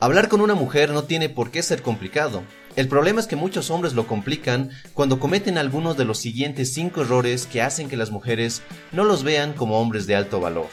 Hablar 0.00 0.28
con 0.28 0.40
una 0.40 0.54
mujer 0.54 0.90
no 0.90 1.02
tiene 1.02 1.28
por 1.28 1.50
qué 1.50 1.60
ser 1.60 1.82
complicado. 1.82 2.44
El 2.76 2.86
problema 2.86 3.18
es 3.18 3.26
que 3.26 3.34
muchos 3.34 3.68
hombres 3.68 3.94
lo 3.94 4.06
complican 4.06 4.70
cuando 4.94 5.18
cometen 5.18 5.58
algunos 5.58 5.96
de 5.96 6.04
los 6.04 6.18
siguientes 6.18 6.72
5 6.72 7.02
errores 7.02 7.48
que 7.48 7.62
hacen 7.62 7.88
que 7.88 7.96
las 7.96 8.12
mujeres 8.12 8.62
no 8.92 9.02
los 9.02 9.24
vean 9.24 9.54
como 9.54 9.80
hombres 9.80 10.06
de 10.06 10.14
alto 10.14 10.38
valor. 10.38 10.68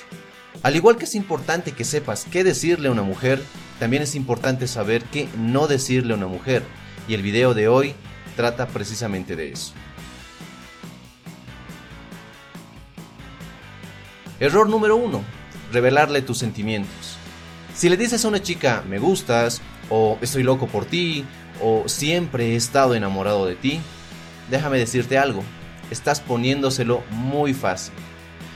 Al 0.62 0.76
igual 0.76 0.98
que 0.98 1.06
es 1.06 1.16
importante 1.16 1.72
que 1.72 1.86
sepas 1.86 2.28
qué 2.32 2.44
decirle 2.44 2.88
a 2.88 2.92
una 2.92 3.02
mujer, 3.02 3.42
también 3.80 4.04
es 4.04 4.14
importante 4.14 4.68
saber 4.68 5.04
qué 5.06 5.28
no 5.40 5.66
decirle 5.66 6.14
a 6.14 6.18
una 6.18 6.28
mujer. 6.28 6.62
Y 7.08 7.16
el 7.16 7.24
video 7.24 7.56
de 7.56 7.68
hoy 7.68 7.96
trata 8.36 8.68
precisamente 8.68 9.36
de 9.36 9.54
eso. 9.54 9.74
Error 14.40 14.70
número 14.70 14.96
1. 14.98 15.20
Revelarle 15.74 16.22
tus 16.22 16.38
sentimientos. 16.38 17.15
Si 17.76 17.90
le 17.90 17.98
dices 17.98 18.24
a 18.24 18.30
una 18.30 18.42
chica 18.42 18.86
me 18.88 19.00
gustas, 19.00 19.62
o 19.90 20.18
estoy 20.22 20.44
loco 20.44 20.66
por 20.68 20.86
ti, 20.86 21.26
o 21.62 21.84
siempre 21.88 22.54
he 22.54 22.56
estado 22.56 22.96
enamorado 22.96 23.46
de 23.46 23.56
ti, 23.56 23.82
déjame 24.50 24.78
decirte 24.78 25.18
algo, 25.18 25.44
estás 25.92 26.22
poniéndoselo 26.22 27.04
muy 27.10 27.54
fácil. 27.54 27.94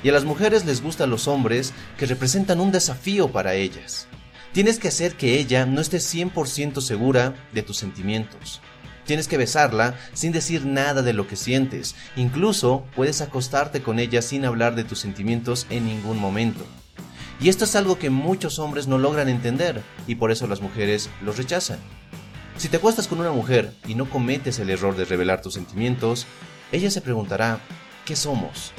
Y 0.04 0.10
a 0.10 0.14
las 0.14 0.24
mujeres 0.24 0.66
les 0.66 0.82
gustan 0.82 1.10
los 1.10 1.28
hombres 1.28 1.74
que 1.98 2.06
representan 2.06 2.62
un 2.62 2.72
desafío 2.72 3.30
para 3.30 3.56
ellas. 3.56 4.08
Tienes 4.54 4.80
que 4.80 4.88
hacer 4.88 5.16
que 5.16 5.38
ella 5.38 5.66
no 5.66 5.82
esté 5.82 5.98
100% 5.98 6.80
segura 6.80 7.36
de 7.52 7.62
tus 7.62 7.76
sentimientos. 7.76 8.62
Tienes 9.06 9.28
que 9.28 9.38
besarla 9.38 9.96
sin 10.14 10.32
decir 10.32 10.66
nada 10.66 11.02
de 11.02 11.12
lo 11.12 11.28
que 11.28 11.36
sientes. 11.36 11.94
Incluso 12.16 12.86
puedes 12.96 13.20
acostarte 13.20 13.82
con 13.82 14.00
ella 14.00 14.22
sin 14.22 14.46
hablar 14.46 14.76
de 14.76 14.86
tus 14.86 15.00
sentimientos 15.00 15.68
en 15.70 15.86
ningún 15.86 16.20
momento. 16.20 16.66
Y 17.42 17.48
esto 17.48 17.64
es 17.64 17.76
algo 17.76 17.98
que 17.98 18.10
muchos 18.10 18.60
hombres 18.60 18.88
no 18.88 18.98
logran 18.98 19.30
entender 19.30 19.82
y 20.08 20.16
por 20.16 20.32
eso 20.32 20.46
las 20.48 20.62
mujeres 20.62 21.10
los 21.22 21.38
rechazan. 21.38 21.80
Si 22.58 22.68
te 22.68 22.78
acuestas 22.78 23.08
con 23.08 23.20
una 23.20 23.32
mujer 23.32 23.74
y 23.88 23.96
no 23.96 24.10
cometes 24.10 24.60
el 24.60 24.70
error 24.70 24.98
de 24.98 25.06
revelar 25.06 25.42
tus 25.42 25.54
sentimientos, 25.54 26.26
ella 26.74 26.92
se 26.92 27.00
preguntará, 27.00 27.60
¿qué 28.04 28.18
somos? 28.18 28.74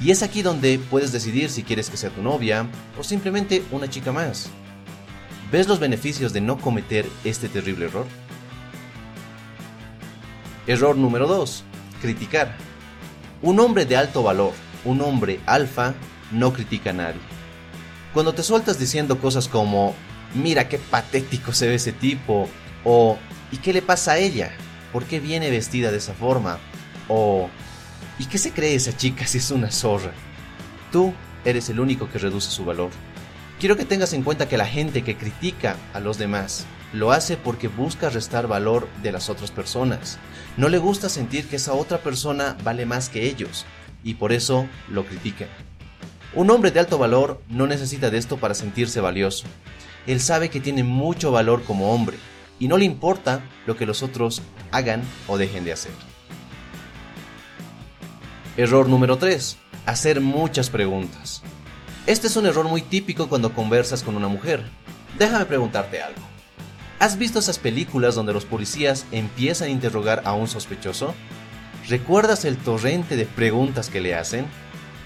Y 0.00 0.12
es 0.12 0.22
aquí 0.22 0.42
donde 0.42 0.78
puedes 0.78 1.10
decidir 1.10 1.50
si 1.50 1.64
quieres 1.64 1.90
que 1.90 1.96
sea 1.96 2.10
tu 2.10 2.22
novia 2.22 2.68
o 2.98 3.02
simplemente 3.02 3.64
una 3.72 3.90
chica 3.90 4.12
más. 4.12 4.48
¿Ves 5.50 5.66
los 5.66 5.80
beneficios 5.80 6.32
de 6.32 6.40
no 6.40 6.58
cometer 6.58 7.06
este 7.24 7.48
terrible 7.48 7.86
error? 7.86 8.06
Error 10.68 10.96
número 10.96 11.26
2. 11.26 11.64
Criticar. 12.00 12.56
Un 13.42 13.58
hombre 13.58 13.84
de 13.84 13.96
alto 13.96 14.22
valor, 14.22 14.52
un 14.84 15.00
hombre 15.00 15.40
alfa, 15.46 15.94
no 16.30 16.52
critica 16.52 16.90
a 16.90 16.94
nadie. 16.94 17.33
Cuando 18.14 18.32
te 18.32 18.44
sueltas 18.44 18.78
diciendo 18.78 19.18
cosas 19.18 19.48
como, 19.48 19.92
mira 20.34 20.68
qué 20.68 20.78
patético 20.78 21.52
se 21.52 21.66
ve 21.66 21.74
ese 21.74 21.90
tipo, 21.90 22.48
o 22.84 23.18
¿y 23.50 23.56
qué 23.56 23.72
le 23.72 23.82
pasa 23.82 24.12
a 24.12 24.18
ella? 24.18 24.52
¿Por 24.92 25.04
qué 25.04 25.18
viene 25.18 25.50
vestida 25.50 25.90
de 25.90 25.98
esa 25.98 26.14
forma? 26.14 26.60
O 27.08 27.50
¿y 28.20 28.26
qué 28.26 28.38
se 28.38 28.52
cree 28.52 28.76
esa 28.76 28.96
chica 28.96 29.26
si 29.26 29.38
es 29.38 29.50
una 29.50 29.72
zorra? 29.72 30.12
Tú 30.92 31.12
eres 31.44 31.68
el 31.70 31.80
único 31.80 32.08
que 32.08 32.20
reduce 32.20 32.52
su 32.52 32.64
valor. 32.64 32.90
Quiero 33.58 33.76
que 33.76 33.84
tengas 33.84 34.12
en 34.12 34.22
cuenta 34.22 34.48
que 34.48 34.58
la 34.58 34.66
gente 34.66 35.02
que 35.02 35.16
critica 35.16 35.74
a 35.92 35.98
los 35.98 36.16
demás 36.16 36.66
lo 36.92 37.10
hace 37.10 37.36
porque 37.36 37.66
busca 37.66 38.10
restar 38.10 38.46
valor 38.46 38.86
de 39.02 39.10
las 39.10 39.28
otras 39.28 39.50
personas. 39.50 40.18
No 40.56 40.68
le 40.68 40.78
gusta 40.78 41.08
sentir 41.08 41.48
que 41.48 41.56
esa 41.56 41.72
otra 41.72 41.98
persona 41.98 42.56
vale 42.62 42.86
más 42.86 43.08
que 43.08 43.26
ellos 43.26 43.66
y 44.04 44.14
por 44.14 44.32
eso 44.32 44.68
lo 44.88 45.04
critican. 45.04 45.48
Un 46.36 46.50
hombre 46.50 46.72
de 46.72 46.80
alto 46.80 46.98
valor 46.98 47.40
no 47.48 47.68
necesita 47.68 48.10
de 48.10 48.18
esto 48.18 48.38
para 48.38 48.54
sentirse 48.54 49.00
valioso. 49.00 49.46
Él 50.06 50.20
sabe 50.20 50.48
que 50.48 50.60
tiene 50.60 50.82
mucho 50.82 51.30
valor 51.30 51.62
como 51.62 51.92
hombre 51.92 52.16
y 52.58 52.66
no 52.66 52.76
le 52.76 52.84
importa 52.84 53.40
lo 53.66 53.76
que 53.76 53.86
los 53.86 54.02
otros 54.02 54.42
hagan 54.72 55.02
o 55.28 55.38
dejen 55.38 55.64
de 55.64 55.72
hacer. 55.72 55.92
Error 58.56 58.88
número 58.88 59.16
3. 59.16 59.56
Hacer 59.86 60.20
muchas 60.20 60.70
preguntas. 60.70 61.42
Este 62.06 62.26
es 62.26 62.36
un 62.36 62.46
error 62.46 62.66
muy 62.66 62.82
típico 62.82 63.28
cuando 63.28 63.54
conversas 63.54 64.02
con 64.02 64.16
una 64.16 64.28
mujer. 64.28 64.62
Déjame 65.18 65.44
preguntarte 65.44 66.02
algo. 66.02 66.20
¿Has 66.98 67.16
visto 67.16 67.38
esas 67.38 67.58
películas 67.58 68.16
donde 68.16 68.32
los 68.32 68.44
policías 68.44 69.06
empiezan 69.12 69.68
a 69.68 69.72
interrogar 69.72 70.22
a 70.24 70.34
un 70.34 70.48
sospechoso? 70.48 71.14
¿Recuerdas 71.88 72.44
el 72.44 72.56
torrente 72.56 73.14
de 73.14 73.26
preguntas 73.26 73.88
que 73.88 74.00
le 74.00 74.14
hacen? 74.14 74.46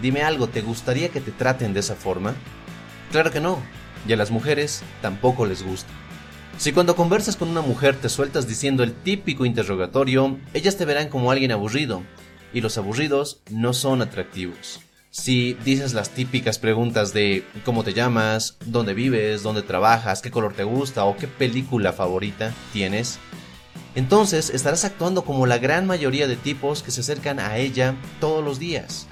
Dime 0.00 0.22
algo, 0.22 0.48
¿te 0.48 0.62
gustaría 0.62 1.08
que 1.08 1.20
te 1.20 1.32
traten 1.32 1.72
de 1.72 1.80
esa 1.80 1.96
forma? 1.96 2.34
Claro 3.10 3.30
que 3.30 3.40
no, 3.40 3.58
y 4.06 4.12
a 4.12 4.16
las 4.16 4.30
mujeres 4.30 4.82
tampoco 5.02 5.46
les 5.46 5.62
gusta. 5.62 5.90
Si 6.56 6.72
cuando 6.72 6.96
conversas 6.96 7.36
con 7.36 7.48
una 7.48 7.62
mujer 7.62 7.96
te 7.96 8.08
sueltas 8.08 8.48
diciendo 8.48 8.82
el 8.82 8.92
típico 8.92 9.44
interrogatorio, 9.44 10.38
ellas 10.54 10.76
te 10.76 10.84
verán 10.84 11.08
como 11.08 11.30
alguien 11.30 11.52
aburrido, 11.52 12.02
y 12.52 12.60
los 12.60 12.78
aburridos 12.78 13.40
no 13.50 13.72
son 13.72 14.02
atractivos. 14.02 14.80
Si 15.10 15.54
dices 15.64 15.94
las 15.94 16.10
típicas 16.10 16.58
preguntas 16.58 17.12
de 17.12 17.44
cómo 17.64 17.82
te 17.82 17.94
llamas, 17.94 18.56
dónde 18.64 18.94
vives, 18.94 19.42
dónde 19.42 19.62
trabajas, 19.62 20.20
qué 20.20 20.30
color 20.30 20.52
te 20.54 20.64
gusta 20.64 21.04
o 21.04 21.16
qué 21.16 21.26
película 21.26 21.92
favorita 21.92 22.52
tienes, 22.72 23.18
entonces 23.94 24.50
estarás 24.50 24.84
actuando 24.84 25.24
como 25.24 25.46
la 25.46 25.58
gran 25.58 25.86
mayoría 25.86 26.28
de 26.28 26.36
tipos 26.36 26.82
que 26.82 26.90
se 26.90 27.00
acercan 27.00 27.40
a 27.40 27.56
ella 27.56 27.96
todos 28.20 28.44
los 28.44 28.58
días. 28.58 29.08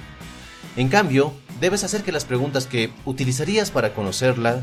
En 0.76 0.88
cambio, 0.88 1.32
debes 1.58 1.84
hacer 1.84 2.02
que 2.02 2.12
las 2.12 2.26
preguntas 2.26 2.66
que 2.66 2.90
utilizarías 3.06 3.70
para 3.70 3.94
conocerla 3.94 4.62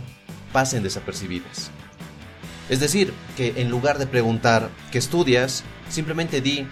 pasen 0.52 0.84
desapercibidas. 0.84 1.72
Es 2.70 2.80
decir, 2.80 3.14
que 3.36 3.56
en 3.58 3.70
lugar 3.70 3.98
de 3.98 4.06
preguntar 4.06 4.70
¿qué 4.92 5.00
estudias? 5.00 5.64
Simplemente 5.90 6.40
di, 6.40 6.68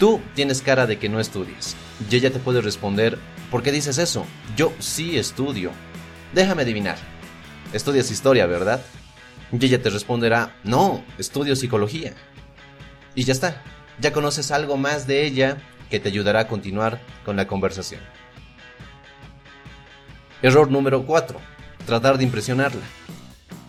tú 0.00 0.20
tienes 0.34 0.62
cara 0.62 0.86
de 0.86 0.98
que 0.98 1.08
no 1.08 1.20
estudias. 1.20 1.76
Y 2.10 2.16
ella 2.16 2.32
te 2.32 2.40
puede 2.40 2.60
responder, 2.60 3.18
¿por 3.52 3.62
qué 3.62 3.70
dices 3.70 3.98
eso? 3.98 4.26
Yo 4.56 4.72
sí 4.80 5.16
estudio. 5.16 5.70
Déjame 6.34 6.62
adivinar. 6.62 6.98
Estudias 7.72 8.10
historia, 8.10 8.46
¿verdad? 8.46 8.82
Y 9.52 9.64
ella 9.64 9.80
te 9.80 9.90
responderá, 9.90 10.56
no, 10.64 11.04
estudio 11.18 11.54
psicología. 11.54 12.14
Y 13.14 13.24
ya 13.24 13.32
está, 13.32 13.62
ya 14.00 14.12
conoces 14.12 14.50
algo 14.50 14.76
más 14.76 15.06
de 15.06 15.24
ella 15.24 15.58
que 15.88 16.00
te 16.00 16.08
ayudará 16.08 16.40
a 16.40 16.48
continuar 16.48 17.00
con 17.24 17.36
la 17.36 17.46
conversación. 17.46 18.00
Error 20.42 20.70
número 20.70 21.04
4. 21.04 21.38
Tratar 21.84 22.16
de 22.16 22.24
impresionarla. 22.24 22.80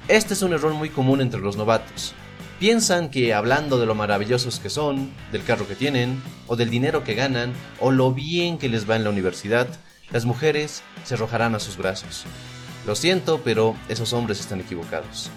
Este 0.07 0.33
es 0.33 0.41
un 0.41 0.53
error 0.53 0.73
muy 0.73 0.87
común 0.87 1.19
entre 1.19 1.41
los 1.41 1.57
novatos. 1.57 2.13
Piensan 2.59 3.09
que 3.09 3.33
hablando 3.33 3.77
de 3.77 3.85
lo 3.85 3.93
maravillosos 3.93 4.61
que 4.61 4.69
son, 4.69 5.11
del 5.33 5.43
carro 5.43 5.67
que 5.67 5.75
tienen, 5.75 6.23
o 6.47 6.55
del 6.55 6.69
dinero 6.69 7.03
que 7.03 7.13
ganan, 7.13 7.51
o 7.81 7.91
lo 7.91 8.13
bien 8.13 8.57
que 8.57 8.69
les 8.69 8.89
va 8.89 8.95
en 8.95 9.03
la 9.03 9.09
universidad, 9.09 9.67
las 10.13 10.23
mujeres 10.23 10.81
se 11.03 11.15
arrojarán 11.15 11.55
a 11.55 11.59
sus 11.59 11.75
brazos. 11.75 12.23
Lo 12.87 12.95
siento, 12.95 13.41
pero 13.43 13.75
esos 13.89 14.13
hombres 14.13 14.39
están 14.39 14.61
equivocados. 14.61 15.29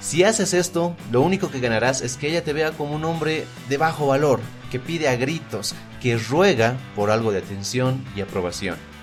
Si 0.00 0.24
haces 0.24 0.54
esto, 0.54 0.96
lo 1.12 1.20
único 1.20 1.52
que 1.52 1.60
ganarás 1.60 2.00
es 2.00 2.16
que 2.16 2.30
ella 2.30 2.42
te 2.42 2.52
vea 2.52 2.72
como 2.72 2.96
un 2.96 3.04
hombre 3.04 3.44
de 3.68 3.76
bajo 3.76 4.08
valor, 4.08 4.40
que 4.72 4.80
pide 4.80 5.08
a 5.08 5.14
gritos, 5.14 5.72
que 6.02 6.18
ruega 6.18 6.76
por 6.96 7.12
algo 7.12 7.30
de 7.30 7.38
atención 7.38 8.04
y 8.16 8.22
aprobación. 8.22 8.93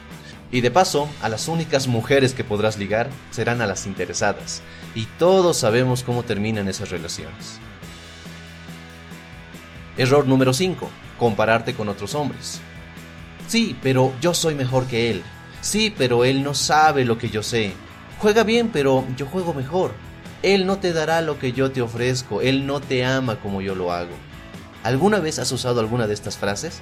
Y 0.51 0.59
de 0.59 0.69
paso, 0.69 1.07
a 1.21 1.29
las 1.29 1.47
únicas 1.47 1.87
mujeres 1.87 2.33
que 2.33 2.43
podrás 2.43 2.77
ligar 2.77 3.09
serán 3.31 3.61
a 3.61 3.67
las 3.67 3.85
interesadas. 3.87 4.61
Y 4.93 5.05
todos 5.17 5.55
sabemos 5.57 6.03
cómo 6.03 6.23
terminan 6.23 6.67
esas 6.67 6.89
relaciones. 6.89 7.59
Error 9.97 10.27
número 10.27 10.53
5. 10.53 10.89
Compararte 11.17 11.73
con 11.73 11.87
otros 11.87 12.15
hombres. 12.15 12.59
Sí, 13.47 13.77
pero 13.81 14.13
yo 14.19 14.33
soy 14.33 14.55
mejor 14.55 14.87
que 14.87 15.09
él. 15.09 15.23
Sí, 15.61 15.93
pero 15.97 16.25
él 16.25 16.43
no 16.43 16.53
sabe 16.53 17.05
lo 17.05 17.17
que 17.17 17.29
yo 17.29 17.43
sé. 17.43 17.71
Juega 18.19 18.43
bien, 18.43 18.71
pero 18.73 19.05
yo 19.15 19.27
juego 19.27 19.53
mejor. 19.53 19.93
Él 20.43 20.65
no 20.65 20.79
te 20.79 20.91
dará 20.91 21.21
lo 21.21 21.39
que 21.39 21.53
yo 21.53 21.71
te 21.71 21.81
ofrezco. 21.81 22.41
Él 22.41 22.65
no 22.65 22.81
te 22.81 23.05
ama 23.05 23.37
como 23.37 23.61
yo 23.61 23.73
lo 23.73 23.93
hago. 23.93 24.15
¿Alguna 24.83 25.19
vez 25.19 25.39
has 25.39 25.51
usado 25.53 25.79
alguna 25.79 26.07
de 26.07 26.13
estas 26.13 26.37
frases? 26.37 26.81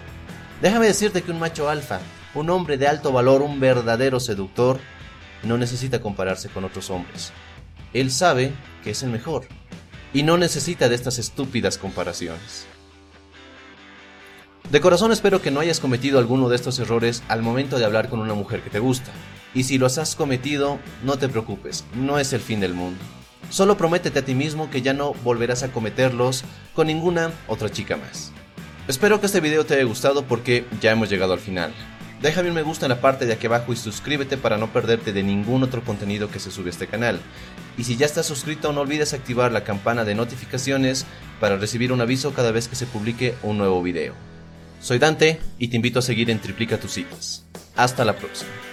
Déjame 0.59 0.87
decirte 0.87 1.21
que 1.21 1.31
un 1.31 1.39
macho 1.39 1.69
alfa 1.69 1.99
un 2.33 2.49
hombre 2.49 2.77
de 2.77 2.87
alto 2.87 3.11
valor, 3.11 3.41
un 3.41 3.59
verdadero 3.59 4.19
seductor, 4.19 4.79
no 5.43 5.57
necesita 5.57 6.01
compararse 6.01 6.49
con 6.49 6.63
otros 6.63 6.89
hombres. 6.89 7.31
Él 7.93 8.11
sabe 8.11 8.51
que 8.83 8.91
es 8.91 9.03
el 9.03 9.09
mejor 9.09 9.45
y 10.13 10.23
no 10.23 10.37
necesita 10.37 10.89
de 10.89 10.95
estas 10.95 11.19
estúpidas 11.19 11.77
comparaciones. 11.77 12.67
De 14.69 14.81
corazón 14.81 15.11
espero 15.11 15.41
que 15.41 15.49
no 15.49 15.61
hayas 15.61 15.79
cometido 15.79 16.19
alguno 16.19 16.47
de 16.47 16.55
estos 16.55 16.77
errores 16.77 17.23
al 17.27 17.41
momento 17.41 17.79
de 17.79 17.85
hablar 17.85 18.09
con 18.09 18.19
una 18.19 18.35
mujer 18.35 18.61
que 18.61 18.69
te 18.69 18.79
gusta. 18.79 19.11
Y 19.55 19.63
si 19.63 19.79
los 19.79 19.97
has 19.97 20.15
cometido, 20.15 20.77
no 21.03 21.17
te 21.17 21.27
preocupes, 21.27 21.85
no 21.95 22.19
es 22.19 22.33
el 22.33 22.41
fin 22.41 22.59
del 22.59 22.75
mundo. 22.75 22.99
Solo 23.49 23.77
prométete 23.77 24.19
a 24.19 24.25
ti 24.25 24.35
mismo 24.35 24.69
que 24.69 24.83
ya 24.83 24.93
no 24.93 25.13
volverás 25.23 25.63
a 25.63 25.71
cometerlos 25.71 26.43
con 26.75 26.85
ninguna 26.85 27.31
otra 27.47 27.71
chica 27.71 27.97
más. 27.97 28.31
Espero 28.87 29.19
que 29.19 29.25
este 29.25 29.39
video 29.39 29.65
te 29.65 29.73
haya 29.73 29.85
gustado 29.85 30.23
porque 30.23 30.65
ya 30.81 30.91
hemos 30.91 31.09
llegado 31.09 31.33
al 31.33 31.39
final. 31.39 31.73
Déjame 32.21 32.49
un 32.49 32.55
me 32.55 32.63
gusta 32.63 32.85
en 32.85 32.89
la 32.89 32.99
parte 32.99 33.25
de 33.25 33.31
aquí 33.31 33.47
abajo 33.47 33.71
y 33.71 33.77
suscríbete 33.77 34.35
para 34.35 34.57
no 34.57 34.73
perderte 34.73 35.13
de 35.13 35.23
ningún 35.23 35.63
otro 35.63 35.83
contenido 35.83 36.29
que 36.29 36.39
se 36.39 36.51
sube 36.51 36.67
a 36.67 36.71
este 36.71 36.87
canal. 36.87 37.21
Y 37.77 37.85
si 37.85 37.95
ya 37.95 38.05
estás 38.05 38.25
suscrito, 38.25 38.73
no 38.73 38.81
olvides 38.81 39.13
activar 39.13 39.53
la 39.53 39.63
campana 39.63 40.03
de 40.03 40.15
notificaciones 40.15 41.05
para 41.39 41.55
recibir 41.55 41.93
un 41.93 42.01
aviso 42.01 42.33
cada 42.33 42.51
vez 42.51 42.67
que 42.67 42.75
se 42.75 42.87
publique 42.87 43.35
un 43.41 43.57
nuevo 43.57 43.81
video. 43.81 44.15
Soy 44.81 44.99
Dante 44.99 45.39
y 45.57 45.69
te 45.69 45.77
invito 45.77 45.99
a 45.99 46.01
seguir 46.01 46.29
en 46.29 46.39
Triplica 46.39 46.77
tus 46.77 46.91
citas. 46.91 47.45
Hasta 47.77 48.03
la 48.03 48.17
próxima. 48.17 48.68